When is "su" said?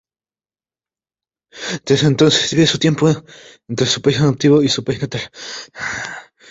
2.65-2.79, 3.85-4.01, 4.67-4.83